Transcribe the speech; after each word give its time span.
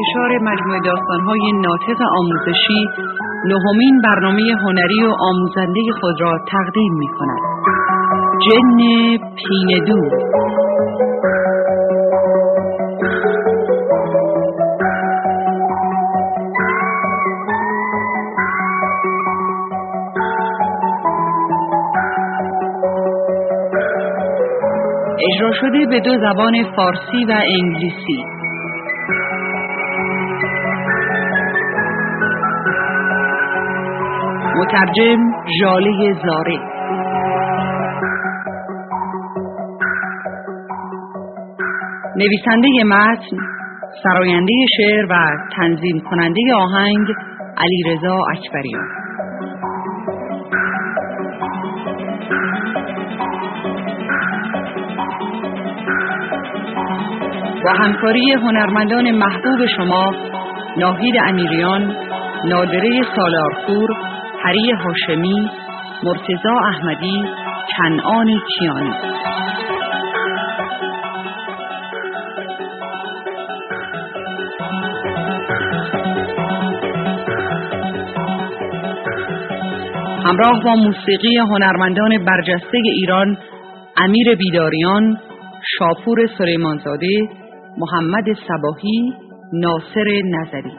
انتشار 0.00 0.38
مجموعه 0.38 0.80
داستانهای 0.84 1.52
ناطق 1.52 2.02
آموزشی 2.18 2.88
نهمین 3.44 4.00
برنامه 4.04 4.42
هنری 4.62 5.04
و 5.06 5.14
آموزنده 5.20 5.80
خود 6.00 6.20
را 6.20 6.38
تقدیم 6.48 6.92
می 6.92 7.08
کند. 7.08 7.40
جن 8.44 8.78
پیندو 9.36 10.00
به 25.90 26.00
دو 26.00 26.18
زبان 26.18 26.54
فارسی 26.76 27.24
و 27.28 27.32
انگلیسی. 27.46 28.24
مترجم 34.56 35.20
جاله 35.60 36.12
زاره. 36.12 36.58
نویسنده 42.16 42.68
متن 42.84 43.36
سراینده 44.02 44.52
شعر 44.76 45.06
و 45.10 45.14
تنظیم 45.56 46.00
کننده 46.10 46.40
آهنگ 46.56 47.06
علیرضا 47.56 48.16
اکبریان. 48.30 48.99
همکاری 57.72 58.32
هنرمندان 58.32 59.10
محبوب 59.10 59.66
شما 59.76 60.14
ناهید 60.76 61.14
امیریان 61.28 61.96
نادره 62.44 63.02
سالارپور 63.16 63.88
پری 64.44 64.70
هاشمی 64.84 65.50
مرتزا 66.02 66.54
احمدی 66.68 67.24
کنعان 67.76 68.26
کیانی 68.26 68.94
همراه 80.24 80.64
با 80.64 80.74
موسیقی 80.74 81.36
هنرمندان 81.36 82.10
برجسته 82.24 82.78
ایران 82.94 83.38
امیر 83.96 84.34
بیداریان 84.34 85.18
شاپور 85.78 86.18
سلیمانزاده 86.38 87.28
محمد 87.76 88.24
صباهی 88.48 89.12
ناصر 89.52 90.08
نظری. 90.24 90.76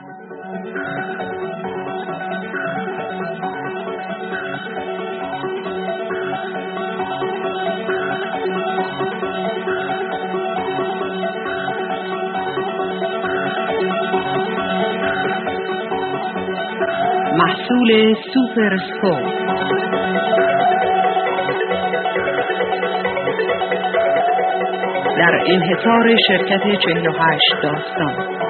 محصول 17.37 18.13
سوپر 18.33 18.77
سپورت. 18.77 20.60
در 25.21 25.43
انحصار 25.47 26.17
شرکت 26.27 26.81
48 26.85 27.41
داستان. 27.63 28.41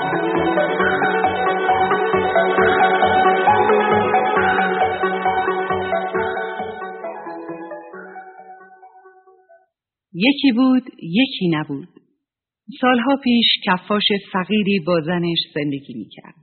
یکی 10.14 10.52
بود 10.52 10.84
یکی 11.04 11.50
نبود. 11.50 11.88
سالها 12.82 13.16
پیش 13.24 13.46
کفاش 13.66 14.04
فقیری 14.34 14.80
با 14.88 15.02
زنش 15.02 15.40
زندگی 15.56 15.94
می‌کرد. 15.94 16.36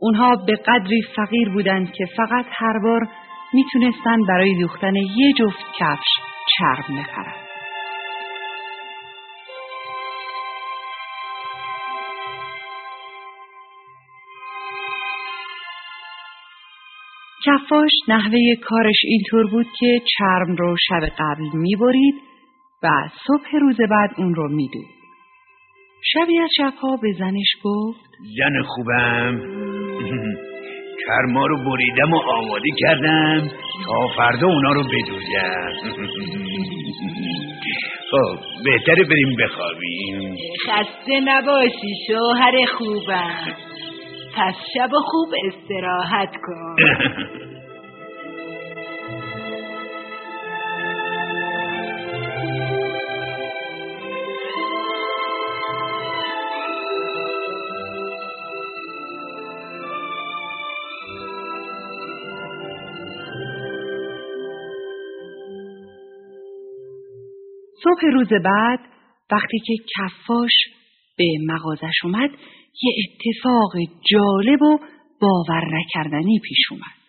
اونها 0.00 0.36
به 0.46 0.56
قدری 0.56 1.02
فقیر 1.16 1.48
بودند 1.48 1.92
که 1.92 2.04
فقط 2.16 2.46
هر 2.48 2.78
بار 2.78 3.08
می‌تونستن 3.54 4.26
برای 4.28 4.54
دوختن 4.60 4.96
یه 4.96 5.32
جفت 5.38 5.64
کفش 5.78 6.08
چرم 6.58 6.96
بخرن. 6.98 7.51
کفاش 17.46 17.90
نحوه 18.08 18.38
کارش 18.62 19.00
اینطور 19.04 19.50
بود 19.50 19.66
که 19.80 20.00
چرم 20.18 20.56
رو 20.56 20.76
شب 20.88 21.06
قبل 21.18 21.44
می‌برید 21.54 22.14
و 22.82 22.88
صبح 23.26 23.60
روز 23.60 23.76
بعد 23.90 24.10
اون 24.18 24.34
رو 24.34 24.48
میدود. 24.48 24.86
شبی 26.12 26.38
از 26.38 26.48
شبها 26.56 26.96
به 26.96 27.12
زنش 27.18 27.52
گفت 27.64 28.00
زن 28.38 28.62
خوبم. 28.62 29.40
کرما 31.06 31.46
رو 31.46 31.56
بریدم 31.56 32.12
و 32.12 32.16
آماده 32.16 32.68
کردم 32.78 33.40
تا 33.84 34.06
فردا 34.16 34.46
اونا 34.46 34.72
رو 34.72 34.82
بدوزم. 34.82 35.72
خب 38.10 38.38
بهتره 38.64 39.04
بریم 39.04 39.36
بخوابیم. 39.44 40.36
خسته 40.66 41.20
نباشی 41.24 41.88
شوهر 42.06 42.64
خوبم. 42.78 43.71
پس 44.36 44.54
شب 44.74 44.90
خوب 44.92 45.28
استراحت 45.46 46.30
کن. 46.46 46.76
صبح 67.84 68.10
روز 68.12 68.28
بعد 68.44 68.80
وقتی 69.32 69.58
که 69.66 69.74
کفاش 69.96 70.52
به 71.18 71.24
مغازش 71.48 71.94
اومد 72.04 72.30
یه 72.82 72.92
اتفاق 73.02 73.72
جالب 74.10 74.62
و 74.62 74.78
باور 75.20 75.64
نکردنی 75.64 76.40
پیش 76.44 76.58
اومد. 76.70 77.02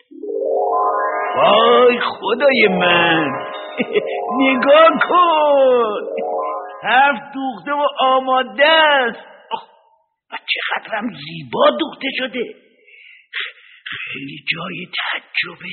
وای 1.37 1.99
خدای 1.99 2.67
من 2.67 3.27
نگاه 4.39 4.89
کن! 5.09 6.23
هفت 6.83 7.33
دوخته 7.33 7.71
و 7.71 7.85
آماده 7.99 8.67
است. 8.67 9.19
و 10.31 10.37
چقدرم 10.53 11.09
زیبا 11.09 11.69
دوخته 11.79 12.07
شده؟ 12.17 12.55
خیلی 13.85 14.43
جای 14.51 14.87
تعجبه. 14.97 15.67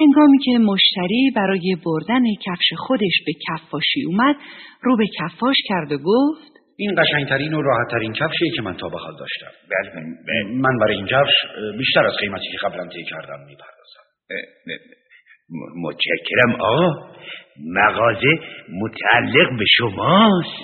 هنگامی 0.00 0.38
که 0.44 0.58
مشتری 0.58 1.30
برای 1.36 1.76
بردن 1.86 2.22
کفش 2.46 2.72
خودش 2.78 3.12
به 3.26 3.32
کفاشی 3.48 4.04
اومد 4.06 4.36
رو 4.82 4.96
به 4.96 5.04
کفاش 5.18 5.56
کرد 5.68 5.92
و 5.92 5.98
گفت 5.98 6.57
این 6.80 6.94
قشنگترین 7.02 7.54
و 7.54 7.62
راحتترین 7.62 8.12
کفشی 8.12 8.50
که 8.56 8.62
من 8.62 8.76
تا 8.76 8.88
به 8.88 8.98
حال 8.98 9.14
داشتم. 9.18 9.50
بله, 9.70 9.90
بله. 10.26 10.54
من 10.54 10.78
برای 10.80 10.96
این 10.96 11.06
کفش 11.06 11.34
بیشتر 11.78 12.06
از 12.06 12.16
قیمتی 12.20 12.48
که 12.52 12.58
قبلا 12.58 12.86
طی 12.88 13.04
کردم 13.04 13.40
می‌پردازم. 13.46 14.04
متشکرم 15.82 16.60
آقا. 16.60 17.08
مغازه 17.74 18.38
متعلق 18.82 19.58
به 19.58 19.64
شماست. 19.76 20.58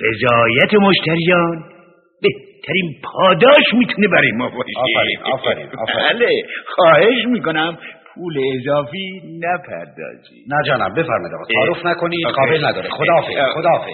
رضایت 0.00 0.74
مشتریان 0.74 1.62
بهترین 2.22 2.94
پاداش 3.02 3.74
می‌تونه 3.74 4.08
برای 4.08 4.32
ما 4.32 4.48
باشه. 4.48 4.70
آفرین 4.76 5.18
آفرین 5.18 5.68
آفرین. 5.78 6.18
بله 6.18 6.42
خواهش 6.66 7.26
می‌کنم 7.26 7.78
پول 8.14 8.34
اضافی 8.54 9.22
نپردازی 9.40 10.44
نه 10.48 10.56
جانم 10.66 10.94
بفرمایید 10.94 11.34
آقا. 11.34 11.44
تعارف 11.54 11.86
نکنید 11.86 12.26
قابل 12.26 12.64
نداره. 12.66 12.88
خداحافظ 12.90 13.34
خداحافظ. 13.54 13.92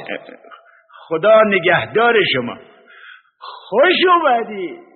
خدا 1.08 1.43
نگهدار 1.43 2.14
شما. 2.32 2.56
خوش 3.38 3.96
اومدید. 4.08 4.88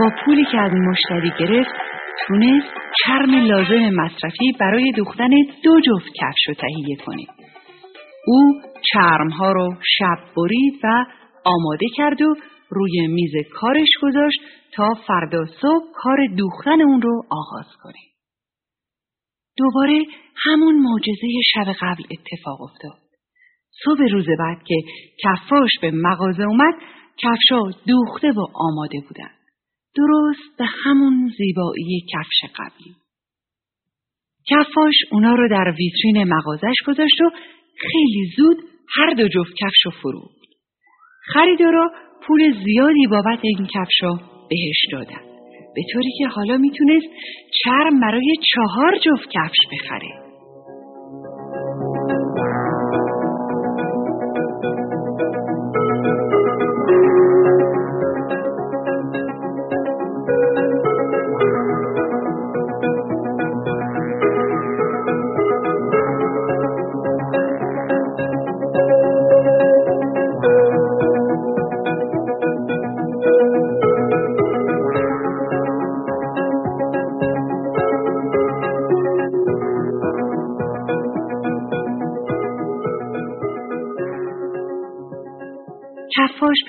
با 0.00 0.10
پولی 0.24 0.44
که 0.44 0.58
از 0.58 0.72
مشتری 0.72 1.32
گرفت 1.38 1.70
تونست 2.26 2.91
چرم 3.04 3.34
لازم 3.34 3.90
مصرفی 3.94 4.52
برای 4.60 4.92
دوختن 4.96 5.30
دو 5.64 5.80
جفت 5.80 6.12
کفش 6.20 6.48
رو 6.48 6.54
تهیه 6.54 6.96
کنه. 7.06 7.26
او 8.26 8.60
چرمها 8.92 9.52
رو 9.52 9.74
شب 9.98 10.18
برید 10.36 10.80
و 10.84 11.04
آماده 11.44 11.86
کرد 11.96 12.22
و 12.22 12.34
روی 12.70 13.06
میز 13.06 13.32
کارش 13.54 13.88
گذاشت 14.02 14.40
تا 14.74 14.94
فردا 15.06 15.44
صبح 15.44 15.84
کار 15.94 16.18
دوختن 16.36 16.80
اون 16.80 17.02
رو 17.02 17.22
آغاز 17.30 17.66
کنه. 17.82 18.02
دوباره 19.56 20.04
همون 20.44 20.74
معجزه 20.74 21.28
شب 21.54 21.72
قبل 21.80 22.02
اتفاق 22.10 22.62
افتاد. 22.62 23.02
صبح 23.84 24.12
روز 24.12 24.26
بعد 24.38 24.62
که 24.66 24.74
کفاش 25.24 25.70
به 25.82 25.90
مغازه 25.94 26.42
اومد 26.42 26.74
کفشا 27.18 27.80
دوخته 27.86 28.32
و 28.32 28.46
آماده 28.54 28.98
بودن. 29.08 29.30
درست 29.96 30.58
به 30.58 30.64
همون 30.84 31.32
زیبایی 31.38 32.06
کفش 32.12 32.52
قبلی. 32.56 32.94
کفاش 34.50 34.94
اونا 35.10 35.34
رو 35.34 35.48
در 35.48 35.74
ویترین 35.78 36.34
مغازش 36.34 36.74
گذاشت 36.86 37.20
و 37.20 37.30
خیلی 37.80 38.30
زود 38.36 38.56
هر 38.96 39.10
دو 39.10 39.28
جفت 39.28 39.52
کفش 39.60 39.84
رو 39.84 39.90
فروخت. 39.90 40.42
خریدارا 41.24 41.90
پول 42.26 42.64
زیادی 42.64 43.06
بابت 43.10 43.38
این 43.42 43.66
کفشا 43.66 44.12
بهش 44.50 44.86
دادن. 44.92 45.32
به 45.74 45.82
طوری 45.92 46.10
که 46.18 46.26
حالا 46.26 46.56
می‌تونست 46.56 47.06
چرم 47.64 48.00
برای 48.00 48.36
چهار 48.54 48.98
جفت 48.98 49.28
کفش 49.30 49.58
بخره. 49.72 50.21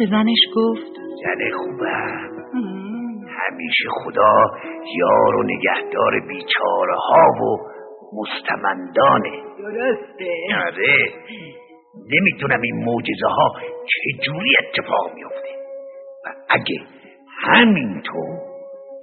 به 0.04 0.10
زنش 0.10 0.40
گفت. 0.56 0.94
زن 1.24 1.58
خوبم 1.58 2.30
همیشه 3.40 3.86
خدا 4.04 4.34
یار 4.98 5.36
و 5.36 5.44
نگهدار 5.44 6.20
بیچاره 6.28 6.96
ها 6.96 7.44
و 7.44 7.58
مستمندانه. 8.14 9.32
درسته. 9.60 10.32
آره. 10.66 10.98
نمی‌تونم 12.12 12.62
این 12.62 12.86
معجزه 12.86 13.28
ها 13.28 13.52
چجوری 13.86 14.50
اتفاق 14.60 15.14
میفته 15.16 15.50
و 16.26 16.30
اگه 16.50 16.80
همینطور 17.44 18.40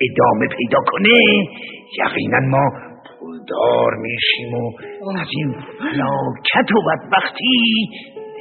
ادامه 0.01 0.47
پیدا 0.59 0.79
کنه 0.87 1.11
یقینا 1.99 2.39
ما 2.39 2.71
پولدار 3.19 3.95
میشیم 3.97 4.55
و 4.55 4.73
از 5.21 5.29
این 5.37 5.53
فلاکت 5.79 6.73
و 6.73 6.81
بدبختی 6.89 7.63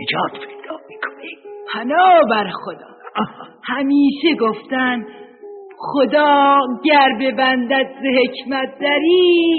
نجات 0.01 0.47
پیدا 0.47 0.77
می‌کنیم. 0.89 1.48
پناه 1.73 2.21
بر 2.29 2.49
خدا. 2.53 2.85
همیشه 3.63 4.35
گفتن 4.39 5.05
خدا 5.77 6.59
گر 6.85 7.09
ببندد 7.21 7.87
ز 8.01 8.05
حکمت 8.17 8.79
دری 8.81 9.55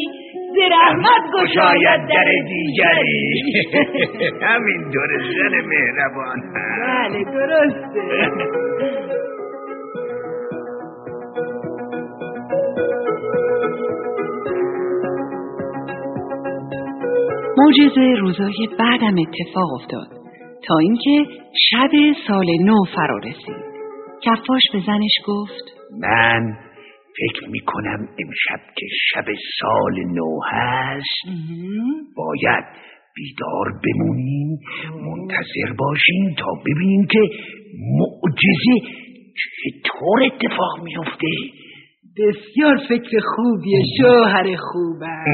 ز 0.55 0.59
رحمت 0.73 1.23
گشاید 1.35 2.01
در 2.09 2.33
دیگری. 2.49 3.43
همین 4.47 4.91
دور 4.91 5.09
زن 5.19 5.67
مهربان. 5.67 6.53
بله 6.81 7.25
درسته. 7.25 8.27
معجزه 17.59 18.21
روزای 18.21 18.69
بعدم 18.79 19.15
اتفاق 19.19 19.73
افتاد. 19.75 20.20
تا 20.69 20.79
اینکه 20.79 21.27
شب 21.71 21.91
سال 22.27 22.47
نو 22.61 22.85
فرا 22.97 23.19
رسید. 23.19 23.71
کفاش 24.23 24.63
به 24.73 24.81
زنش 24.87 25.13
گفت 25.27 25.65
من 26.01 26.57
فکر 27.17 27.49
می‌کنم 27.49 27.99
امشب 28.01 28.61
که 28.77 28.87
شب 29.13 29.25
سال 29.61 29.95
نو 30.15 30.41
هست 30.51 31.39
باید 32.17 32.65
بیدار 33.17 33.67
بمونیم 33.85 34.59
منتظر 34.95 35.73
باشیم 35.79 36.35
تا 36.39 36.53
ببینیم 36.67 37.07
که 37.07 37.19
معجزه 37.75 38.97
چطور 39.37 40.23
اتفاق 40.23 40.83
میفته 40.83 41.29
بسیار 42.19 42.77
فکر 42.89 43.19
خوبیه 43.35 43.83
شوهر 43.99 44.57
خوبم. 44.57 45.25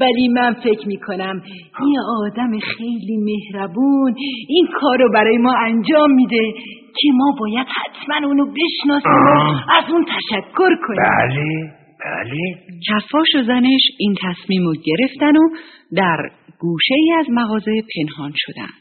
ولی 0.00 0.28
من 0.28 0.54
فکر 0.54 0.88
می‌کنم 0.88 1.42
این 1.80 1.96
آدم 2.24 2.58
خیلی 2.58 3.16
مهربون 3.16 4.14
این 4.48 4.68
کار 4.80 4.98
رو 4.98 5.12
برای 5.12 5.38
ما 5.38 5.54
انجام 5.66 6.14
میده 6.14 6.52
که 7.00 7.08
ما 7.14 7.34
باید 7.40 7.66
حتما 7.66 8.26
اونو 8.26 8.46
بشناسیم 8.46 9.12
و 9.12 9.38
از 9.72 9.84
اون 9.90 10.04
تشکر 10.04 10.70
کنیم. 10.86 11.02
بله 11.18 11.72
بله. 12.04 12.38
کفاش 12.88 13.28
و 13.36 13.42
زنش 13.42 13.82
این 13.98 14.14
تصمیم 14.22 14.62
رو 14.62 14.74
گرفتن 14.84 15.36
و 15.36 15.48
در 15.96 16.30
گوشه 16.60 16.94
ای 16.94 17.12
از 17.18 17.26
مغازه 17.30 17.82
پنهان 17.96 18.32
شدن. 18.34 18.72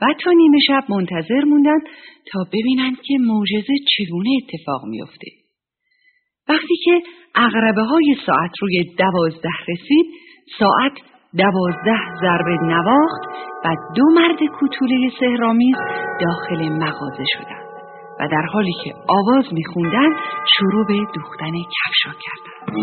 و 0.00 0.14
تا 0.24 0.30
نیمه 0.30 0.58
شب 0.66 0.84
منتظر 0.88 1.44
موندن 1.44 1.78
تا 2.32 2.44
ببینن 2.52 2.96
که 3.04 3.14
معجزه 3.20 3.74
چگونه 3.96 4.30
اتفاق 4.42 4.80
میافته. 4.88 5.45
وقتی 6.48 6.76
که 6.84 7.02
اغربه 7.34 7.82
های 7.82 8.16
ساعت 8.26 8.50
روی 8.62 8.94
دوازده 8.98 9.48
رسید 9.68 10.06
ساعت 10.58 10.92
دوازده 11.38 11.98
ضربه 12.20 12.58
نواخت 12.62 13.22
و 13.64 13.74
دو 13.96 14.02
مرد 14.14 14.38
کوتوله 14.60 15.10
سهرامیز 15.20 15.76
داخل 16.20 16.68
مغازه 16.68 17.24
شدند 17.36 17.66
و 18.20 18.28
در 18.28 18.46
حالی 18.52 18.72
که 18.84 18.94
آواز 19.08 19.44
میخوندن 19.52 20.16
شروع 20.58 20.86
به 20.86 20.94
دوختن 21.14 21.52
کفشا 21.52 22.12
کردند. 22.24 22.76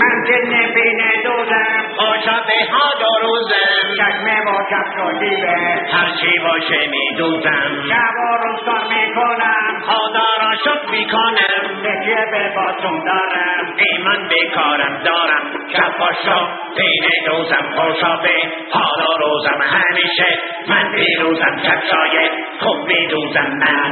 من 0.00 1.77
جن 2.24 2.40
بین 2.48 2.66
دوزم 2.70 2.70
خوشا 2.72 2.98
به 2.98 3.08
ها 3.08 3.18
روزم. 3.22 3.94
چشمه 3.98 4.44
با 4.44 4.58
کفش 4.70 4.98
و 4.98 5.18
دیبه 5.18 5.56
هرچی 5.92 6.32
باشه 6.44 6.86
می 6.90 7.16
دوزم 7.18 7.82
شب 7.88 8.14
و 8.18 8.36
روز 8.42 8.60
کار 8.64 8.84
می‌کنم. 8.88 9.80
خدا 9.86 10.28
را 10.42 10.56
شد 10.64 10.90
می‌کنم. 10.90 11.47
تکیه 11.88 12.24
به 12.32 12.54
باتون 12.54 13.04
دارم. 13.04 13.74
ایمان 13.76 14.28
بیکارم 14.28 15.02
دارم. 15.04 15.44
کفاشا 15.74 16.40
بین 16.76 17.04
دوزم 17.26 17.70
خوشا 17.76 18.16
به 18.16 18.34
حالا 18.70 19.16
روزم 19.22 19.60
همیشه. 19.62 20.38
من 20.68 20.92
بیروزم 20.94 21.56
کفشای 21.56 22.30
خوب 22.60 22.86
میدوزم 22.86 23.50
من. 23.62 23.90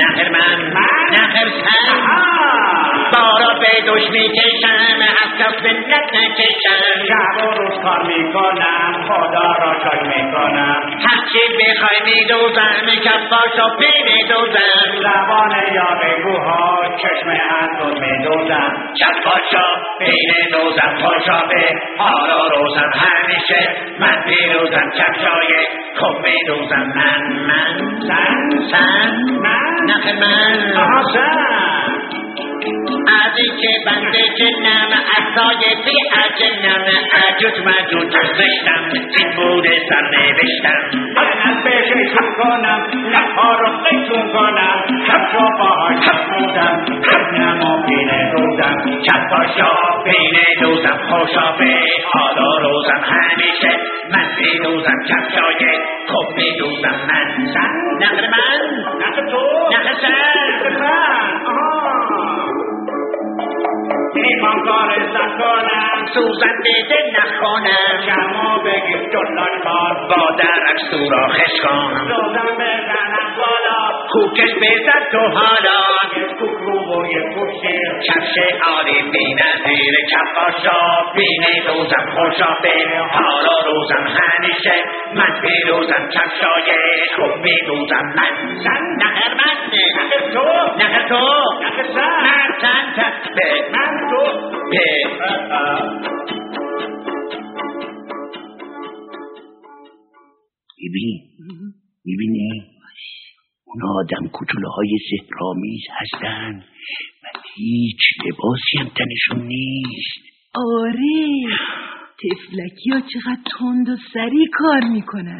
نخر 0.00 0.28
من 0.30 0.68
نخر 1.12 1.48
سن 1.48 1.84
بارا 3.14 3.58
به 3.60 3.82
دوش 3.86 4.10
می‌کشم. 4.10 4.98
از 5.22 5.38
کف 5.38 5.62
منت 5.64 6.14
نکشم. 6.14 7.04
شب 7.08 7.44
و 7.44 7.50
روز 7.50 7.80
کار 7.82 8.02
می‌کنم. 8.02 9.02
خدا 9.08 9.52
را 9.62 9.72
شاک 9.82 10.02
می‌کنم. 10.16 10.80
هرچی 11.06 11.42
بخوای 11.58 11.98
میدوزم. 12.04 12.86
کفاشا 13.04 13.76
پی 13.78 14.02
میدوزم. 14.04 15.02
زبان 15.02 15.74
یا 15.74 15.98
بگوها 16.02 16.74
چشم 17.24 17.54
اندوز 17.60 18.00
میدوزم 18.00 18.72
کفاشا 19.00 19.66
بین 19.98 20.48
دوزم 20.52 20.94
خوشا 20.98 21.46
به 21.48 21.72
حالا 21.98 22.48
روزم 22.48 22.90
همیشه 22.94 23.68
من 24.00 24.24
بیروزم 24.26 24.90
کفشای 24.90 25.66
خوب 25.96 26.26
میدوزم 26.26 26.92
من 26.96 27.44
من 27.46 27.98
سن 28.08 28.66
سن 28.70 29.16
من 29.42 29.74
نخیر 29.88 30.14
من 30.14 30.76
آها 30.76 31.02
از 32.64 33.36
که 33.60 33.68
بنده 33.86 34.18
جنم 34.38 34.88
اصای 35.16 35.74
بی 35.84 35.96
اجنم 36.24 36.84
عجوز 37.12 37.66
مجوز 37.66 38.12
زشتم 38.38 38.82
این 38.92 39.30
بوده 39.36 39.78
سر 39.88 40.02
نوشتم. 40.14 40.98
من 41.16 41.50
از 41.50 41.64
بهشون 41.64 42.28
کنم 42.38 42.80
نها 43.10 43.54
رو 43.54 43.78
قیتون 43.84 44.32
کنم 44.32 44.76
کف 45.08 45.34
رو 45.34 45.48
باهاش 45.58 46.04
بودم 46.30 46.84
نما 47.38 47.86
بینه 47.86 48.32
روزم. 48.32 49.00
کف 49.02 49.22
پاشا 49.30 49.72
بینه 50.04 50.44
دوزم 50.60 50.98
خوشا 51.10 51.52
به 51.58 51.74
حالا 52.12 52.56
روزم. 52.62 53.00
همیشه 53.12 53.76
من 54.12 54.26
بیدوزم 54.38 54.98
کفشای 55.08 55.78
خب 56.08 56.34
بیدوزم 56.36 57.00
من 57.08 57.44
نقل 58.00 58.26
من. 58.30 58.60
نقل 59.00 59.30
تو. 59.30 59.42
نقل 59.72 59.94
سر. 60.00 61.03
من 64.56 64.98
می‌خوام 64.98 65.38
کار 65.38 65.73
کنم 66.04 66.14
سوزن 66.14 66.60
دیده 66.62 66.96
نخونم 67.18 67.98
شما 68.06 68.58
بگیر 68.58 69.10
جلاش 69.12 69.62
کار 69.64 69.94
با 70.08 70.36
درک 70.38 70.78
سورا 70.90 71.28
خشکان 71.28 71.94
سوزن 72.08 72.54
بزنم 72.58 73.28
بالا. 73.36 74.06
کوکش 74.12 74.52
بزن 74.62 75.10
تو 75.12 75.18
حالا. 75.18 75.84
کوک 76.38 76.58
رو 76.60 76.78
و 76.78 77.06
یه 77.06 77.22
کوشیر 77.34 77.92
کفش 78.08 78.34
عالی 78.66 79.02
بی 79.12 79.34
نظیر 79.34 79.94
کفاشا 80.12 80.80
بینه 81.14 81.66
روزم 81.68 82.06
خوشا 82.14 82.50
به 82.62 82.72
حالا 83.12 83.54
روزم 83.66 84.06
همیشه. 84.18 84.74
من 85.14 85.40
بیروزم 85.42 86.08
کفشای. 86.08 86.70
خوب 87.16 87.42
بیروزم 87.42 88.06
من. 88.16 88.54
زن. 88.64 88.82
نهر 89.02 89.34
من 89.34 89.56
نهر 89.96 90.32
تو. 90.32 90.44
نهر 90.78 91.08
تو. 91.08 91.24
نهر 91.60 91.82
سن 91.94 92.12
من 92.24 92.58
سن 92.60 93.12
به 93.36 93.48
من 93.72 94.10
تو. 94.10 94.24
به 94.50 94.63
می‌بینی؟ 100.78 101.16
می‌بینی؟ 102.04 102.62
اونا 103.64 103.88
آدم 104.00 104.28
کتوله 104.28 104.68
های 104.68 104.98
سهرامیز 105.10 105.82
هستن 105.90 106.64
و 107.24 107.26
هیچ 107.54 108.00
لباسی 108.26 108.78
هم 108.78 108.88
تنشون 108.88 109.46
نیست. 109.46 110.24
آره. 110.54 111.56
تفلکی 112.22 112.90
ها 112.90 113.00
چقدر 113.00 113.42
تند 113.58 113.88
و 113.88 113.96
سریع 114.14 114.46
کار 114.52 114.84
می‌کنن. 114.90 115.38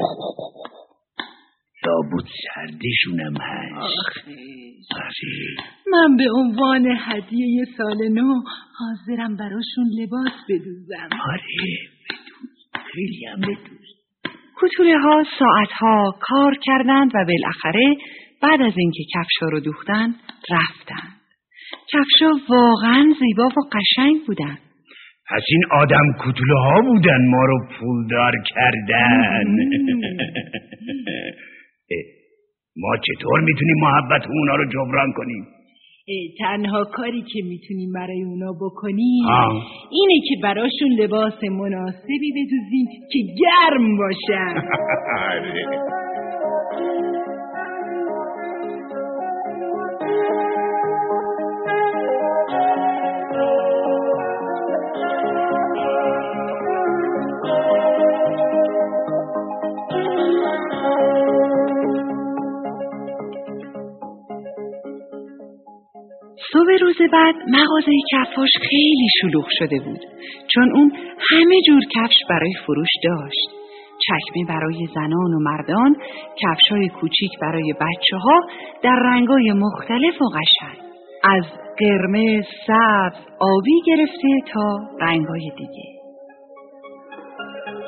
لابد 1.87 2.27
سردشونم 2.55 3.35
هست. 3.41 3.77
آخه 3.77 4.21
آره 4.91 5.69
من 5.93 6.17
به 6.17 6.25
عنوان 6.35 6.97
هدیه 7.01 7.65
سال 7.77 8.09
نو 8.13 8.43
حاضرم 8.79 9.37
براشون 9.37 9.87
لباس 9.99 10.33
بدوزم. 10.49 11.09
آره 11.31 11.43
بدوز. 12.11 12.83
خیلی 12.93 13.27
هم 13.27 13.41
بدوز. 13.41 13.89
کتوله 14.57 14.99
ها 14.99 15.25
ساعت 15.39 15.73
ها 15.81 16.15
کار 16.21 16.55
کردند 16.63 17.11
و 17.15 17.25
بالاخره 17.25 17.95
بعد 18.43 18.63
از 18.63 18.73
اینکه 18.77 19.05
کفشا 19.15 19.47
رو 19.47 19.61
دوختن 19.61 20.15
رفتند. 20.51 21.21
کفشا 21.93 22.33
واقعا 22.49 23.15
زیبا 23.21 23.47
و 23.47 23.69
قشنگ 23.73 24.27
بودند. 24.27 24.59
پس 25.31 25.43
این 25.49 25.63
آدم 25.71 26.13
کتوله 26.21 26.59
ها 26.61 26.81
بودن 26.81 27.29
ما 27.31 27.45
رو 27.45 27.59
پولدار 27.79 28.33
کردن. 28.47 29.45
ما 32.77 32.97
چطور 32.97 33.41
می‌تونیم 33.41 33.77
محبت 33.81 34.27
اونا 34.27 34.57
رو 34.57 34.65
جبران 34.71 35.13
کنیم؟ 35.13 35.47
تنها 36.39 36.85
کاری 36.85 37.23
که 37.33 37.43
می‌تونیم 37.45 37.93
برای 37.93 38.23
اونا 38.23 38.53
بکنیم 38.61 39.27
آه. 39.29 39.67
اینه 39.91 40.21
که 40.29 40.35
براشون 40.43 40.89
لباس 40.99 41.45
مناسبی 41.45 42.33
بدوزیم 42.37 42.87
که 43.13 43.19
گرم 43.43 43.97
باشن. 43.97 44.55
بعد 67.13 67.35
مغازه 67.49 67.93
کفاش 68.13 68.51
خیلی 68.71 69.09
شلوغ 69.21 69.47
شده 69.51 69.81
بود 69.85 70.01
چون 70.55 70.77
اون 70.77 70.93
همه 71.31 71.57
جور 71.67 71.81
کفش 71.95 72.17
برای 72.31 72.53
فروش 72.67 72.89
داشت. 73.05 73.65
چکمه 73.99 74.45
برای 74.49 74.89
زنان 74.95 75.35
و 75.35 75.39
مردان، 75.41 75.97
کفشای 76.43 76.89
کوچیک 76.89 77.31
برای 77.43 77.73
بچه 77.73 78.17
ها 78.17 78.41
در 78.83 78.97
رنگای 79.05 79.53
مختلف 79.53 80.23
و 80.23 80.25
قشنگ. 80.25 80.79
از 81.25 81.45
قرمز، 81.79 82.45
سبز، 82.67 83.27
آبی 83.41 83.83
گرفته 83.87 84.29
تا 84.53 84.79
رنگای 85.01 85.51
دیگه. 85.57 85.95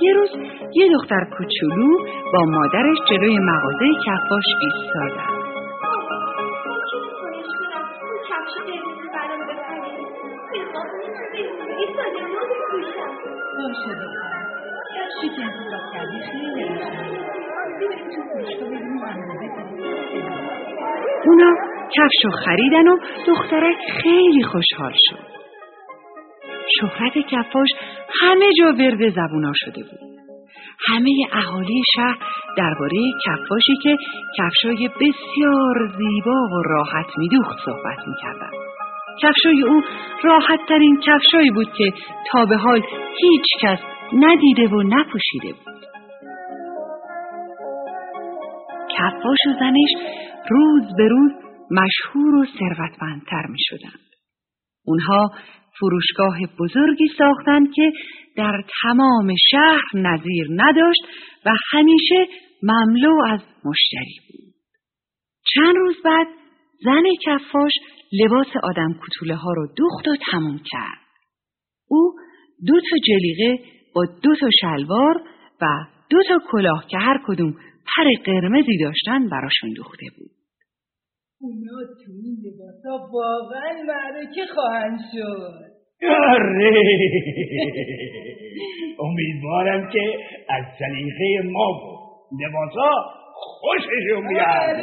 یه 0.00 0.12
روز 0.12 0.30
یه 0.74 0.88
دختر 0.92 1.24
کوچولو 1.38 1.98
با 2.32 2.44
مادرش 2.44 2.98
جلوی 3.10 3.38
مغازه 3.38 3.86
کفاش 4.06 4.44
ایستادن. 4.60 5.35
خیلی 15.20 15.30
اونا 21.26 21.52
کفشو 21.96 22.30
خریدن 22.44 22.88
و 22.88 22.96
دخترک 23.26 23.76
خیلی 24.02 24.42
خوشحال 24.42 24.92
شد. 24.94 25.36
شهرت 26.80 27.12
کفاش 27.30 27.68
همه 28.20 28.50
جا 28.58 28.66
ورد 28.66 29.08
زبونا 29.08 29.52
شده 29.54 29.82
بود. 29.82 30.00
همه 30.88 31.10
اهالی 31.32 31.82
شهر 31.94 32.18
درباره 32.56 32.98
کفاشی 33.26 33.74
که 33.82 33.96
کفشای 34.38 34.88
بسیار 34.88 35.88
زیبا 35.98 36.40
و 36.52 36.62
راحت 36.66 37.06
میدوخت 37.18 37.58
صحبت 37.64 37.98
می‌کردن. 38.08 38.50
کفشای 39.22 39.62
او 39.62 39.82
راحت 40.22 40.60
ترین 40.68 41.00
کفشایی 41.00 41.50
بود 41.50 41.72
که 41.72 41.92
تا 42.32 42.44
به 42.44 42.56
حال 42.56 42.82
هیچ 43.20 43.44
کس 43.62 43.95
ندیده 44.12 44.68
و 44.68 44.82
نپوشیده 44.82 45.52
بود. 45.52 45.84
کفاش 48.98 49.38
و 49.48 49.52
زنش 49.60 49.90
روز 50.50 50.82
به 50.96 51.08
روز 51.08 51.32
مشهور 51.70 52.34
و 52.34 52.44
ثروتمندتر 52.58 53.46
می 53.48 53.58
شدند. 53.58 54.06
اونها 54.84 55.30
فروشگاه 55.80 56.38
بزرگی 56.58 57.08
ساختند 57.18 57.68
که 57.74 57.92
در 58.36 58.64
تمام 58.82 59.34
شهر 59.50 59.82
نظیر 59.94 60.46
نداشت 60.50 61.02
و 61.46 61.50
همیشه 61.72 62.26
مملو 62.62 63.14
از 63.28 63.40
مشتری 63.64 64.18
بود. 64.28 64.54
چند 65.54 65.76
روز 65.76 65.96
بعد 66.04 66.26
زن 66.84 67.02
کفاش 67.26 67.72
لباس 68.12 68.46
آدم 68.62 69.00
کتوله 69.06 69.34
ها 69.34 69.52
رو 69.52 69.66
دوخت 69.76 70.08
و 70.08 70.16
تموم 70.30 70.60
کرد. 70.64 71.06
او 71.88 72.12
دو 72.66 72.80
تا 72.80 72.96
جلیقه 73.06 73.75
با 73.96 74.04
دو 74.22 74.34
تا 74.40 74.48
شلوار 74.60 75.14
و 75.62 75.66
دو 76.10 76.18
تا 76.28 76.38
کلاه 76.50 76.84
که 76.90 76.98
هر 76.98 77.20
کدوم 77.26 77.52
پر 77.96 78.04
قرمزی 78.24 78.78
داشتن 78.80 79.28
براشون 79.28 79.72
دوخته 79.76 80.06
بود. 80.18 80.30
اونا 81.40 81.94
تو 82.04 82.12
این 82.24 82.36
لباسا 82.44 83.08
واقعا 83.12 83.72
معرکه 83.86 84.46
خواهند 84.54 84.98
شد. 85.12 85.76
آره. 86.32 86.82
امیدوارم 89.00 89.90
که 89.92 90.18
از 90.48 90.64
سلیقه 90.78 91.48
ما 91.50 91.68
و 91.68 91.96
لباسا 92.42 92.90
خوششون 93.34 94.28
بیاد. 94.28 94.76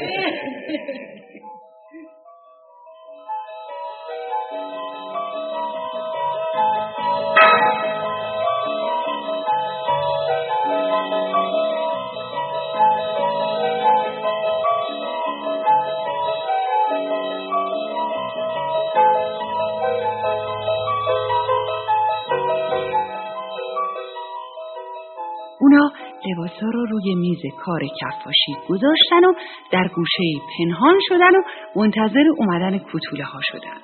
لباسا 26.34 26.66
رو 26.74 26.86
روی 26.86 27.16
میز 27.16 27.42
کار 27.60 27.82
کفاشی 28.02 28.54
گذاشتن 28.70 29.26
و 29.26 29.34
در 29.72 29.88
گوشه 29.96 30.24
پنهان 30.58 31.00
شدن 31.08 31.36
و 31.36 31.42
منتظر 31.76 32.24
اومدن 32.38 32.78
کتوله 32.78 33.24
ها 33.24 33.40
شدن. 33.42 33.78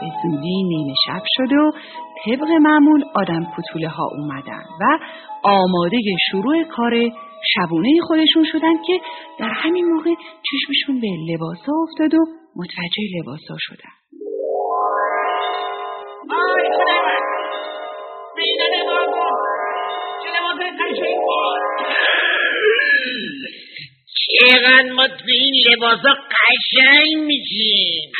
به 0.00 0.06
زودی 0.22 0.62
نیمه 0.62 0.94
شب 1.06 1.22
شد 1.26 1.52
و 1.52 1.72
طبق 2.24 2.50
معمول 2.60 3.04
آدم 3.14 3.46
پتوله 3.56 3.88
ها 3.88 4.08
اومدن 4.18 4.64
و 4.80 4.98
آماده 5.42 5.98
شروع 6.30 6.64
کار 6.64 7.10
شبونه 7.54 7.88
خودشون 8.02 8.44
شدن 8.52 8.74
که 8.86 9.00
در 9.38 9.50
همین 9.50 9.84
موقع 9.86 10.14
چشمشون 10.42 11.00
به 11.00 11.08
لباسا 11.32 11.72
افتاد 11.82 12.14
و 12.14 12.26
متوجه 12.56 13.02
لباسا 13.18 13.56
شدن 13.58 13.95
چقدر 24.40 24.92
ما 24.92 25.08
تو 25.08 25.24
این 25.26 25.54
لباسا 25.72 26.14
قشنگ 26.14 27.16
میشیم. 27.26 28.12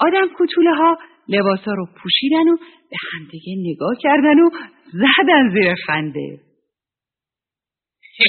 آدم 0.00 0.28
کوتوله 0.36 0.74
ها 0.74 0.98
لباسا 1.28 1.72
رو 1.76 1.86
پوشیدن 2.02 2.48
و 2.48 2.56
به 2.90 2.96
همدیگه 3.12 3.54
نگاه 3.58 3.94
کردن 4.00 4.40
و 4.40 4.50
زدن 4.92 5.50
زیر 5.54 5.74
خنده. 5.86 6.45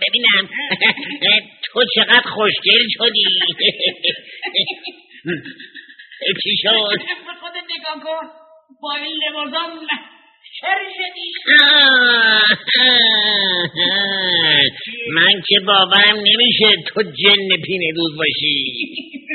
ببینم. 0.00 0.44
تو 1.64 1.80
چقدر 1.94 2.26
خوشگل 2.34 2.82
شدی 2.90 3.24
چی 6.42 6.52
شد؟ 6.62 6.98
خود 7.40 7.54
نگاه 7.70 7.98
کن 8.04 8.24
با 8.82 8.92
این 8.94 9.14
لباسام 9.28 9.70
شر 10.60 10.80
شدی 10.96 11.28
من 15.14 15.34
که 15.48 15.56
باورم 15.66 16.16
نمیشه 16.16 16.68
تو 16.86 17.02
جن 17.02 17.48
پینه 17.64 17.92
دوز 17.96 18.12
باشی. 18.18 18.56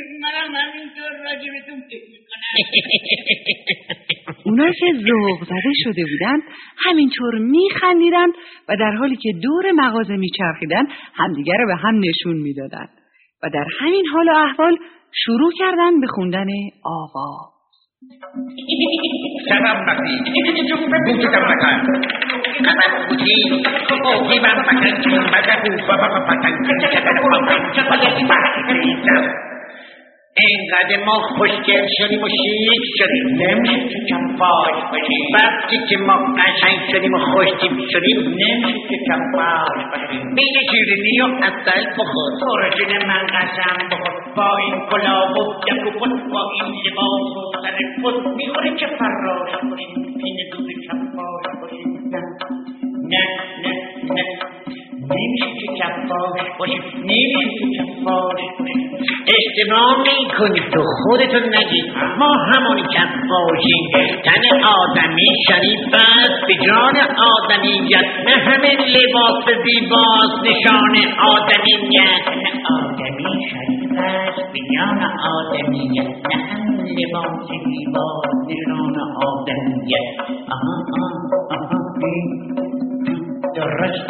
منم 0.22 0.56
همینطور 0.56 1.12
راجبتون 1.26 1.82
فکر 1.90 2.08
می‌کنم. 2.12 2.42
اونا 4.46 4.72
که 4.72 4.86
ذوق 4.94 5.44
زده 5.46 5.72
شده 5.84 6.04
بودن 6.12 6.40
همینطور 6.86 7.38
میخندیدن 7.40 8.28
و 8.70 8.76
در 8.80 8.92
حالی 8.92 9.16
که 9.16 9.34
دور 9.44 9.72
مغازه 9.72 10.16
میچرخیدن 10.16 10.88
همدیگر 11.14 11.58
رو 11.60 11.68
به 11.68 11.76
هم 11.76 12.00
نشون 12.00 12.38
می‌دادن 12.38 12.88
و 13.44 13.50
در 13.54 13.66
همین 13.80 14.06
حال 14.14 14.28
و 14.30 14.32
احوال 14.32 14.78
شروع 15.26 15.52
کردن 15.60 16.00
به 16.02 16.08
خوندن 16.08 16.48
آوا 16.84 17.52
سلام 19.50 19.86
بودی 23.10 23.50
من 24.32 24.60
بابا 25.88 26.20
پتن 26.28 26.54
پاپن 28.28 29.61
اینقدر 30.38 31.06
ما 31.06 31.20
خوشگل 31.20 31.88
شدیم 31.98 32.24
و 32.24 32.28
شیک 32.30 32.84
شدیم. 32.98 33.28
نمیشه 33.42 33.90
که 33.90 34.00
کم 34.10 34.38
پاش 34.38 34.76
باشیم. 34.92 35.24
وقتی 35.34 35.78
که 35.90 35.98
ما 35.98 36.14
قشنگ 36.14 36.80
شدیم 36.92 37.14
و 37.14 37.18
خوشتیب 37.18 37.72
شدیم 37.94 38.20
نمیشه 38.20 38.80
که 38.90 38.98
کم 39.08 39.22
پاش 39.36 39.82
باشیم. 39.92 40.36
بیل 40.36 40.56
شیرینی 40.72 41.22
و 41.22 41.24
اصل 41.24 41.86
بخور. 41.98 42.30
ترجین 42.42 43.08
من 43.08 43.26
قسم 43.36 43.78
بخور. 43.92 44.34
با 44.36 44.58
این 44.58 44.76
کلاه 44.92 45.32
و 45.32 45.54
پت 45.54 45.84
با 46.32 46.52
این 46.54 46.76
لباس 46.86 47.32
و 47.38 47.62
سر 47.64 47.78
پت 48.04 48.36
می‌خوره 48.36 48.76
که 48.76 48.88
فراش 48.88 49.52
کنیم. 49.62 50.16
پین 50.22 50.38
دوز 50.52 50.68
کم 50.88 51.00
پاش 51.16 51.46
باشیم. 51.62 51.92
نه 52.14 52.22
نه 53.12 53.24
نه 53.64 53.74
نه. 54.16 54.24
نمیشه 55.12 55.46
کفاش 55.82 56.70
نمیشه 56.96 57.50
که 57.60 57.78
کفاش 57.78 58.42
باشیم 58.60 58.92
اشتباه 59.38 59.98
می‌کنی 60.02 60.62
تو 60.74 60.84
خودتون 61.04 61.44
نگید 61.56 61.86
ما 62.18 62.32
همونی 62.34 62.82
کفاشیم 62.82 63.84
تن 64.26 64.64
آدمی 64.66 65.28
شریف 65.48 65.94
است 65.94 66.48
به 66.48 66.56
جان 66.66 66.96
آدمیت. 67.34 68.06
نه 68.28 68.32
همه 68.32 68.72
لباس 68.96 69.46
زیباست 69.66 70.38
نشان 70.44 70.96
آدمیت 71.20 72.28
نه 72.28 72.52
آدمی 72.78 73.50
شریف 73.52 73.92
است 73.98 74.54
به 74.54 74.60
جان 74.76 75.00
آدمیت. 75.38 76.08
نه 76.08 76.44
همه 76.44 76.92
لباس 77.00 77.48
زیباست 77.66 78.50
نشان 78.50 78.96
آدمیت. 79.26 80.20
آها 80.52 80.76
آها 80.98 81.66
آها 81.66 81.82
درست. 83.56 84.10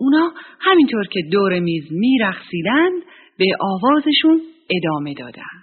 اونا 0.00 0.30
همینطور 0.70 1.06
که 1.06 1.20
دور 1.32 1.58
میز 1.58 1.84
میرقصیدند 1.90 3.02
به 3.38 3.46
آوازشون 3.60 4.40
ادامه 4.70 5.14
دادن. 5.14 5.58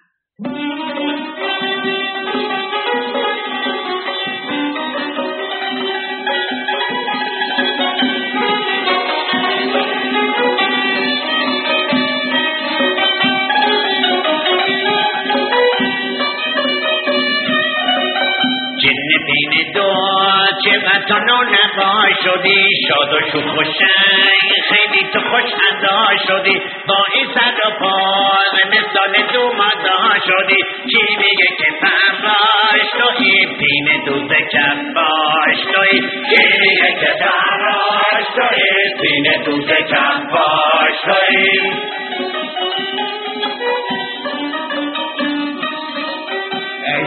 شدی 22.36 22.70
شاد 22.88 23.14
و 23.14 23.20
شوخ 23.32 23.58
و 23.58 23.64
شنگ. 23.64 24.50
خیلی 24.70 25.04
تو 25.14 25.20
خوش 25.20 25.52
ادا 25.72 26.06
شدی. 26.28 26.62
با 26.88 27.06
این 27.14 27.26
سر 27.34 27.68
و 27.68 27.72
پاز 27.80 28.54
مثال 28.68 29.34
دو 29.34 29.54
مدا 29.54 30.20
شدی. 30.28 30.62
کی 30.92 31.16
میگه 31.18 31.48
که 31.58 31.72
فراش 31.82 32.90
توی 32.92 33.46
پین 33.60 34.04
دوز 34.06 34.30
کفاش 34.54 35.60
توی 35.74 36.00
کی 36.00 36.60
میگه 36.60 37.00
که 37.00 37.12
فراش 37.20 38.26
توی 38.36 38.64
پین 39.02 39.44
دوز 39.46 39.68
کفاش 39.68 41.02
توی 41.06 42.05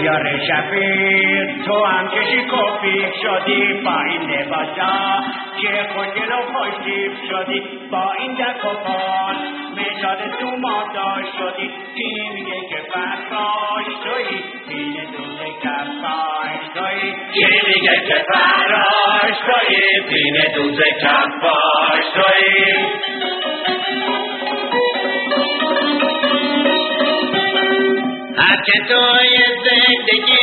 یار 0.04 0.38
شفیق 0.38 1.64
تو 1.66 1.84
هم 1.84 2.08
که 2.08 2.20
شکوفیق 2.22 3.12
شدی 3.22 3.82
با 3.84 4.00
این 4.00 4.30
لباسا 4.30 5.24
که 5.60 5.86
خوشگل 5.94 6.32
و 6.32 6.42
خوشتیب 6.52 7.12
شدی. 7.28 7.62
با 7.90 8.12
این 8.18 8.34
دک 8.34 8.64
و 8.64 8.68
پاس 8.68 9.36
مثال 9.76 10.16
تو 10.40 10.56
مادا 10.56 11.14
شدی. 11.38 11.70
کی 11.94 12.28
میگه 12.34 12.60
که 12.68 12.76
فراش 12.92 13.86
توی 14.04 14.42
پین 14.68 14.92
دوز 14.92 15.38
کفاش 15.62 16.62
توی. 16.74 17.12
کی 17.34 17.60
میگه 17.66 17.96
که 18.08 18.24
فراش 18.28 19.36
توی 19.46 19.76
پین 20.08 20.52
دوز 20.54 20.80
کفاش 21.02 22.04
توی. 22.14 23.17
هر 28.48 28.62
که 28.66 28.72
توی 28.88 29.38
زندگی 29.64 30.36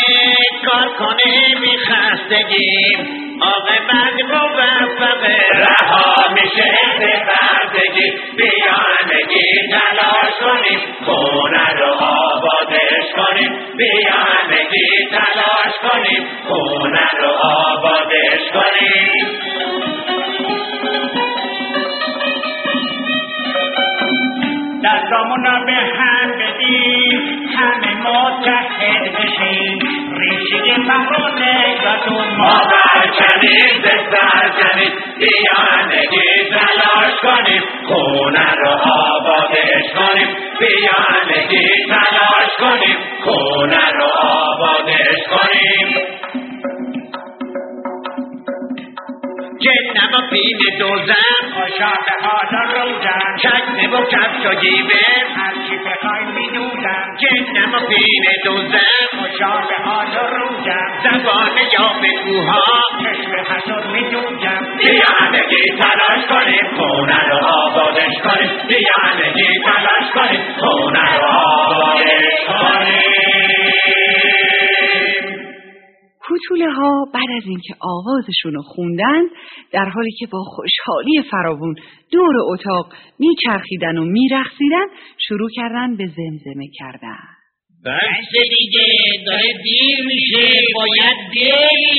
کار 0.66 0.88
کنه 1.00 1.56
بی 1.62 1.78
خستگی 1.78 2.98
عاقبت 3.42 4.18
موفق 4.30 5.24
رها 5.56 6.34
میشه 6.34 6.72
به 7.00 7.14
بردگی 7.28 8.12
بیانگی 8.38 9.48
تلاش 9.72 10.34
کنیم. 10.42 10.80
خونه 11.06 11.74
رو 11.80 11.94
آبادش 12.04 13.08
کنیم. 13.16 13.52
بیانگی 13.78 14.88
تلاش 15.12 15.74
کنیم. 15.84 16.24
خونه 16.48 17.08
رو 17.22 17.32
آبادش 17.44 18.44
کنیم. 18.54 19.26
دستامونو 24.84 25.66
به 25.66 25.74
هم 25.74 26.32
بدیم. 26.32 27.46
متحد 28.06 29.14
بشیم 29.18 29.80
ریشه 30.20 30.78
بهر 30.88 31.30
نگاتون 31.40 32.36
ما 32.38 32.62
برکنیم 32.72 33.82
به 33.84 33.92
سرزنیم 34.12 34.94
بیانگی 35.20 36.50
تلاش 36.50 37.14
کنیم 37.22 37.64
خونه 37.88 38.52
رو 38.56 38.70
آبادش 38.92 39.86
کنیم 39.98 40.30
بیانگی 40.60 41.68
تلاش 41.90 42.52
کنیم 42.60 42.98
خونه 43.24 43.90
رو 43.92 44.08
آبادش 44.24 45.20
کنیم 45.30 46.06
جنم 49.62 50.12
و 50.14 50.30
پین 50.30 50.60
دوزن 50.80 51.55
خوشا 51.66 51.92
به 52.06 52.28
حال 52.28 52.54
روزن 52.76 53.36
چکمه 53.44 53.88
و 53.88 54.06
کفش 54.06 54.46
و 54.46 54.54
جیبه 54.62 55.00
هرچی 55.36 55.78
بخوای 55.86 56.26
میدوزم 56.26 57.16
جنم 57.22 57.74
و 57.74 57.80
پین 57.88 58.24
دوزن 58.46 59.06
خوشا 59.20 59.54
به 59.70 59.76
حال 59.86 60.08
روزم 60.36 60.90
زبان 61.04 61.58
یا 61.74 61.88
به 62.02 62.08
کوها 62.24 62.62
چشم 63.02 63.32
حسد 63.50 63.86
میدوزم 63.92 64.78
بیا 64.78 65.10
همگی 65.20 65.64
تلاش 65.80 66.26
کنیم 66.30 66.78
خونه 66.78 67.30
رو 67.30 67.38
آبادش 67.48 68.14
کنیم 68.24 68.68
بیا 68.68 68.96
همگی 69.04 69.60
تلاش 69.66 70.12
کنیم 70.16 70.56
خونه 70.60 71.16
رو 71.18 71.26
آبادش 71.26 72.40
کنیم 72.48 73.15
کوتوله 76.50 76.72
ها 76.72 77.06
بعد 77.14 77.30
از 77.38 77.44
اینکه 77.46 77.76
آوازشون 77.80 78.54
رو 78.54 78.62
خوندن 78.62 79.22
در 79.72 79.90
حالی 79.90 80.12
که 80.12 80.28
با 80.28 80.40
خوشحالی 80.44 81.22
فراوون 81.32 81.76
دور 82.12 82.36
اتاق 82.54 82.94
میچرخیدن 83.20 83.98
و 83.98 84.06
میرخصیدن 84.06 84.86
شروع 85.28 85.50
کردن 85.56 85.98
به 85.98 86.06
زمزمه 86.06 86.68
کردن. 86.80 87.20
بس 87.86 88.32
دیگه 88.60 88.86
داره 89.26 89.54
دیر 89.64 90.06
میشه 90.06 90.52
باید 90.76 91.18
بریم 91.36 91.96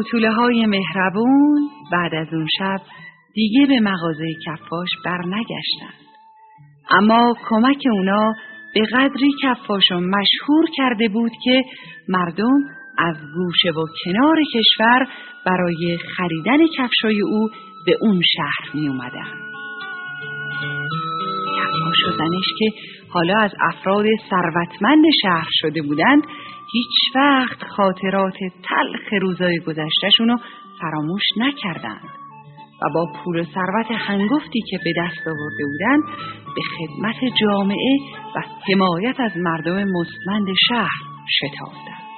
کوتوله 0.00 0.32
های 0.32 0.66
مهربون 0.66 1.68
بعد 1.92 2.14
از 2.14 2.26
اون 2.32 2.46
شب 2.58 2.80
دیگه 3.34 3.66
به 3.66 3.80
مغازه 3.80 4.26
کفاش 4.46 4.88
برنگشتند. 5.04 6.00
اما 6.90 7.34
کمک 7.48 7.82
اونا 7.92 8.34
به 8.74 8.82
قدری 8.92 9.30
کفاش 9.42 9.90
رو 9.90 10.00
مشهور 10.00 10.64
کرده 10.76 11.08
بود 11.08 11.32
که 11.44 11.62
مردم 12.08 12.58
از 12.98 13.16
گوشه 13.34 13.70
و 13.70 13.86
کنار 14.04 14.36
کشور 14.54 15.06
برای 15.46 15.98
خریدن 16.16 16.66
کفشای 16.66 17.20
او 17.20 17.48
به 17.86 17.96
اون 18.00 18.20
شهر 18.36 18.74
می 18.74 18.88
اومدن. 18.88 19.30
کفاش 21.56 22.04
و 22.08 22.16
زنش 22.18 22.48
که 22.58 22.70
حالا 23.08 23.34
از 23.38 23.52
افراد 23.60 24.04
ثروتمند 24.30 25.04
شهر 25.22 25.48
شده 25.50 25.82
بودند 25.82 26.22
هیچ 26.72 27.16
وقت 27.16 27.64
خاطرات 27.76 28.38
تلخ 28.38 29.22
روزای 29.22 29.58
گذشتهشون 29.58 30.28
رو 30.28 30.36
فراموش 30.80 31.22
نکردند 31.36 32.08
و 32.82 32.94
با 32.94 33.06
پول 33.24 33.40
و 33.40 33.44
ثروت 33.44 33.86
هنگفتی 33.90 34.60
که 34.70 34.78
به 34.84 34.92
دست 34.92 35.26
آورده 35.26 35.64
بودند 35.64 36.02
به 36.54 36.62
خدمت 36.76 37.34
جامعه 37.40 37.98
و 38.36 38.42
حمایت 38.68 39.20
از 39.20 39.36
مردم 39.36 39.84
مستمند 39.84 40.46
شهر 40.68 41.00
شتافتند. 41.38 42.09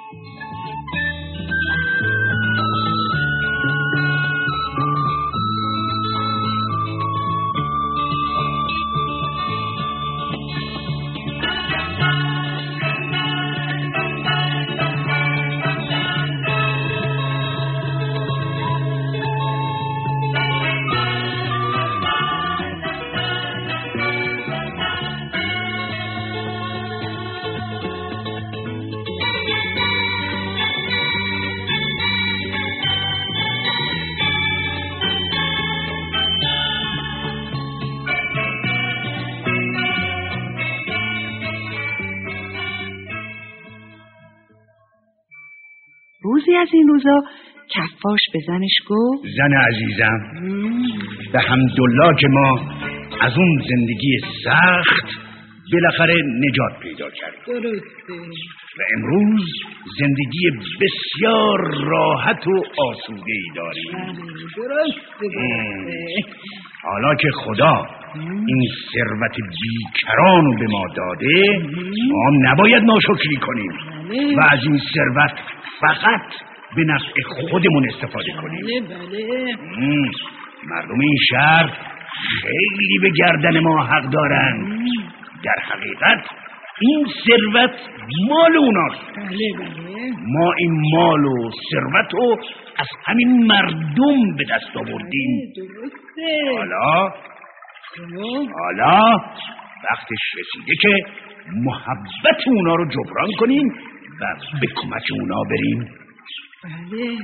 روزی 46.53 46.63
از 46.63 46.69
این 46.73 46.89
روزا 46.89 47.23
کفاش 47.69 48.21
به 48.33 48.39
زنش 48.47 48.77
گفت 48.89 49.23
زن 49.37 49.53
عزیزم 49.53 50.19
به 51.33 51.41
حمدالله 51.41 52.21
که 52.21 52.29
ما 52.29 52.61
از 53.21 53.33
اون 53.37 53.63
زندگی 53.71 54.19
سخت 54.45 55.09
بالاخره 55.73 56.15
نجات 56.15 56.83
پیدا 56.83 57.11
کردیم. 57.11 57.41
درسته. 57.47 58.15
و 58.79 58.83
امروز 58.97 59.43
زندگی 60.01 60.51
بسیار 60.81 61.59
راحت 61.85 62.47
و 62.47 62.63
آسوده 62.89 63.33
ای 63.33 63.51
داریم 63.57 64.17
درسته 64.57 65.21
درسته. 65.21 66.07
حالا 66.83 67.15
که 67.15 67.29
خدا 67.45 67.87
این 68.47 68.69
ثروت 68.93 69.37
بیکران 69.37 70.45
رو 70.45 70.55
به 70.59 70.67
ما 70.71 70.85
داده 70.97 71.59
ما 72.11 72.27
هم 72.27 72.49
نباید 72.49 72.83
ناشکری 72.85 73.37
کنیم. 73.37 73.92
بله. 74.13 74.37
و 74.37 74.41
از 74.51 74.61
این 74.63 74.81
ثروت 74.95 75.33
فقط 75.81 76.27
به 76.77 76.85
نفع 76.85 77.23
خودمون 77.51 77.89
استفاده 77.89 78.33
کنیم. 78.43 78.61
بله 78.61 78.81
بله. 78.81 79.57
مردم 80.71 81.01
این 81.01 81.17
شهر 81.31 81.73
خیلی 82.43 82.99
به 83.03 83.11
گردن 83.19 83.61
ما 83.61 83.85
حق 83.85 84.11
دارن. 84.11 84.79
در 85.45 85.63
حقیقت 85.63 86.25
این 86.81 87.07
ثروت 87.27 87.71
مال 88.29 88.57
اوناست. 88.57 89.17
بله 89.17 89.53
بله. 89.59 90.13
ما 90.27 90.53
این 90.59 90.83
مال 90.93 91.25
و 91.25 91.51
ثروت 91.71 92.15
رو 92.15 92.37
از 92.79 92.87
همین 93.07 93.47
مردم 93.47 94.37
به 94.37 94.45
دست 94.45 94.77
آوردیم. 94.77 95.53
درسته. 95.57 96.59
حالا؟ 96.59 97.11
خب. 97.93 98.49
حالا 98.61 99.17
وقتش 99.91 100.23
رسیده 100.39 100.73
که 100.83 100.97
محبت 101.53 102.47
اونا 102.47 102.75
رو 102.75 102.85
جبران 102.85 103.31
کنیم 103.39 103.75
و 104.21 104.25
به 104.61 104.67
کمک 104.77 105.03
اونا 105.21 105.43
بریم. 105.51 105.89
بله. 106.65 107.17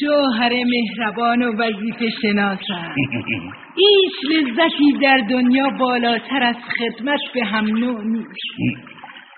شوهر 0.00 0.52
مهربان 0.64 1.42
و 1.42 1.52
وظیفه 1.52 2.10
شناسم. 2.22 2.94
هیچ 3.76 4.14
لذتی 4.30 4.92
در 5.02 5.18
دنیا 5.30 5.68
بالاتر 5.78 6.42
از 6.42 6.56
خدمت 6.78 7.20
به 7.34 7.44
هم 7.44 7.66
نوع 7.66 8.04
نیست. 8.04 8.30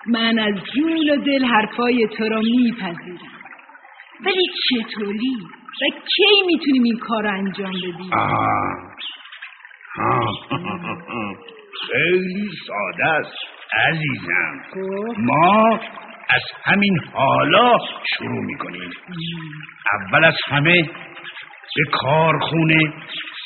من 0.07 0.39
از 0.39 0.53
جون 0.75 1.09
و 1.09 1.15
دل 1.25 1.45
حرفای 1.45 2.07
تو 2.17 2.23
را 2.23 2.41
میپذیرم. 2.41 3.31
ولی 4.25 4.43
چطوری 4.69 5.37
و 5.81 5.85
کی 5.89 6.43
می‌تونیم 6.45 6.83
این 6.83 6.97
کار 6.97 7.23
رو 7.23 7.33
انجام 7.33 7.71
بدیم. 7.71 8.09
خیلی 11.87 12.49
ساده 12.67 13.05
است 13.05 13.37
عزیزم. 13.87 14.61
خب. 14.73 15.19
ما 15.19 15.79
از 16.29 16.41
همین 16.63 16.99
حالا 17.13 17.77
شروع 18.17 18.45
می‌کنیم. 18.45 18.89
اول 19.93 20.23
از 20.25 20.35
همه 20.47 20.83
به 21.75 21.83
کارخونه 21.91 22.93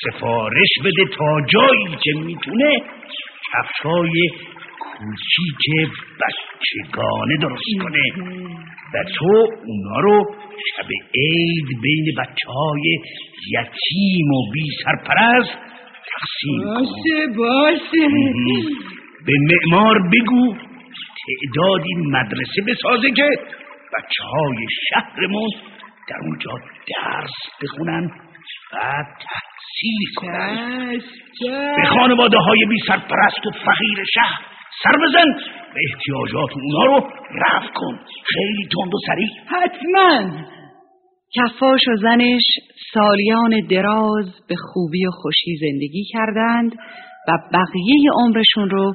سفارش 0.04 0.70
بده 0.86 1.06
تا 1.18 1.42
جایی 1.48 1.98
که 2.04 2.14
می‌تونه 2.20 2.78
کفشای 3.54 4.30
کوچیک 4.80 5.90
بچگانه 6.22 7.38
درست 7.42 7.64
کنه. 7.82 8.34
و 8.94 9.04
تو 9.18 9.48
اونا 9.66 10.00
رو 10.00 10.36
شب 10.76 10.88
عید 11.16 11.82
بین 11.84 12.16
بچه 12.18 12.50
های 12.50 13.00
یتیم 13.52 14.32
و 14.32 14.52
بی 14.54 14.66
سرپرست 14.84 15.58
تقسیم 16.12 16.62
کن. 16.64 16.80
باشه 16.80 17.28
باشه. 17.38 18.08
به 19.26 19.34
معمار 19.50 20.00
بگو 20.14 20.56
تعدادی 21.26 21.94
مدرسه 21.96 22.62
بسازه 22.68 23.12
که 23.12 23.30
بچه 23.98 24.24
های 24.24 24.66
شهرمون 24.90 25.50
در 26.10 26.18
اونجا 26.22 26.52
درس 26.88 27.32
بخونن 27.62 28.10
و 28.74 29.04
تحصیل 29.22 30.02
کنن. 30.16 31.02
به 31.76 31.88
خانواده 31.88 32.38
های 32.38 32.66
بی 32.70 32.80
سرپرست 32.88 33.46
و 33.48 33.52
فقیر 33.52 34.06
شهر 34.14 34.40
سر 34.84 34.92
بزن 35.04 35.30
و 35.74 35.78
احتیاجات 35.90 36.50
اونا 36.54 36.86
رو 36.86 37.10
رفع 37.32 37.74
کن. 37.74 38.00
خیلی 38.26 38.68
تند 38.68 38.94
و 38.94 38.98
سریع. 39.08 39.30
حتما. 39.46 40.46
کفاش 41.36 41.82
و 41.88 41.96
زنش 41.96 42.44
سالیان 42.94 43.68
دراز 43.70 44.26
به 44.50 44.56
خوبی 44.56 45.06
و 45.06 45.12
خوشی 45.12 45.58
زندگی 45.62 46.04
کردند 46.14 46.72
و 47.28 47.32
بقیه 47.54 48.10
عمرشون 48.14 48.70
رو 48.70 48.94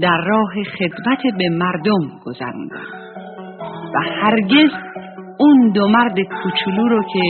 در 0.00 0.20
راه 0.26 0.52
خدمت 0.78 1.22
به 1.38 1.48
مردم 1.48 2.20
گذروندند. 2.24 3.06
و 3.94 3.98
هرگز 4.22 4.70
اون 5.38 5.70
دو 5.74 5.88
مرد 5.88 6.20
کوچولو 6.42 6.88
رو 6.88 7.02
که 7.02 7.22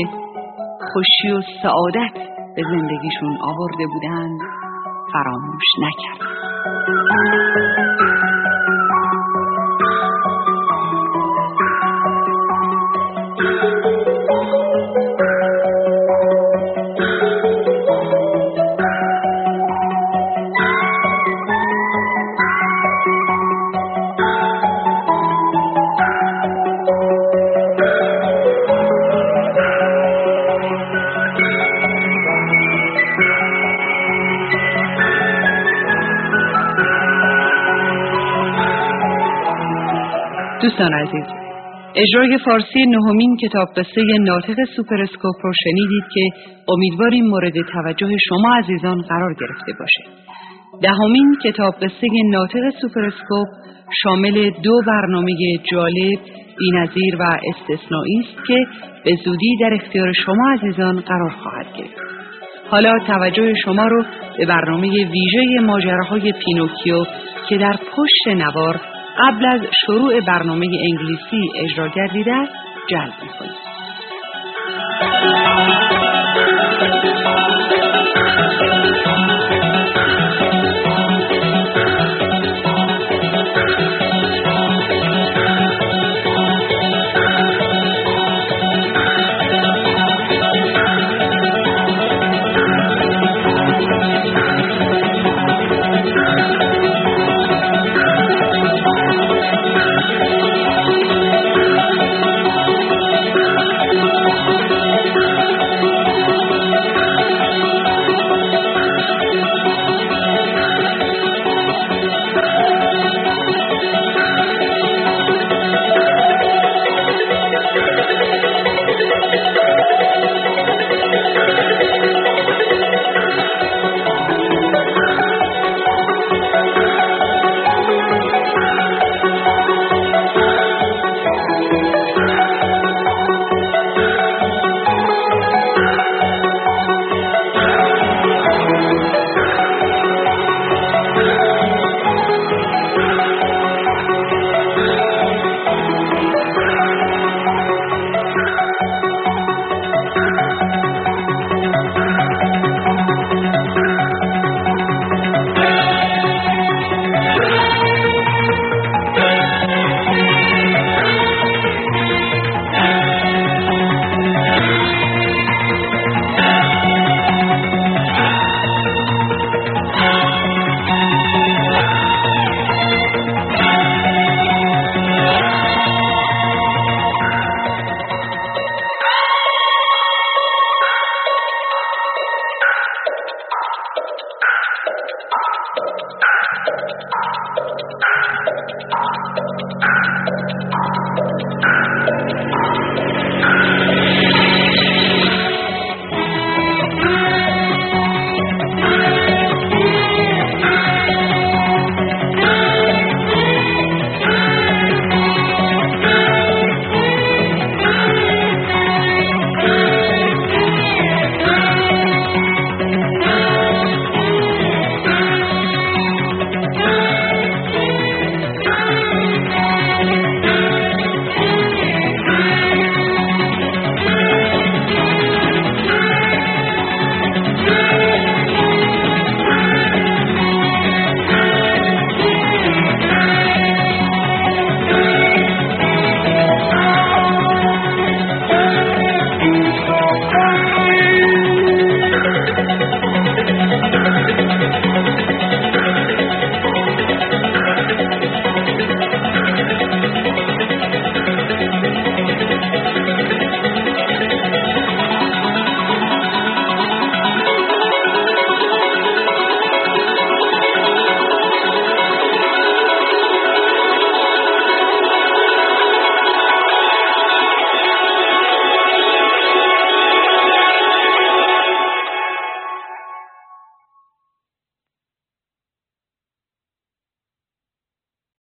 خوشی 0.92 1.32
و 1.32 1.42
سعادت 1.62 2.14
به 2.56 2.62
زندگیشون 2.62 3.36
آورده 3.40 3.86
بودند 3.92 4.40
فراموش 5.12 5.64
نکرد. 5.82 6.20
دوستان 40.76 40.94
عزیز 40.94 41.26
اجرای 41.94 42.38
فارسی 42.44 42.82
نهمین 42.86 43.36
کتاب 43.36 43.68
قصه 43.76 44.02
ناطق 44.20 44.56
سوپرسکوپ 44.76 45.34
رو 45.42 45.52
شنیدید 45.64 46.04
که 46.14 46.20
امیدواریم 46.68 47.26
مورد 47.26 47.52
توجه 47.72 48.08
شما 48.28 48.56
عزیزان 48.58 49.02
قرار 49.02 49.34
گرفته 49.40 49.72
باشه. 49.78 50.02
دهمین 50.82 51.36
کتاب 51.44 51.74
قصه 51.74 52.06
ناطق 52.30 52.60
سوپرسکوپ 52.82 53.46
شامل 54.02 54.50
دو 54.62 54.72
برنامه 54.86 55.32
جالب 55.72 56.18
بینظیر 56.58 57.16
و 57.20 57.22
استثنایی 57.22 58.18
است 58.20 58.46
که 58.46 58.66
به 59.04 59.16
زودی 59.24 59.56
در 59.60 59.70
اختیار 59.74 60.12
شما 60.12 60.52
عزیزان 60.52 61.00
قرار 61.00 61.30
خواهد 61.30 61.66
گرفت. 61.78 61.96
حالا 62.70 62.92
توجه 63.06 63.54
شما 63.64 63.86
رو 63.86 64.04
به 64.38 64.46
برنامه 64.46 64.88
ویژه 64.88 65.60
ماجراهای 65.62 66.32
پینوکیو 66.32 67.04
که 67.48 67.58
در 67.58 67.76
پشت 67.96 68.36
نوار 68.36 68.80
قبل 69.18 69.46
از 69.46 69.60
شروع 69.86 70.20
برنامه 70.26 70.66
انگلیسی 70.82 71.50
اجرا 71.64 71.88
گردیده 71.88 72.48
جلب 72.90 73.14
می‌کنید. 73.22 73.65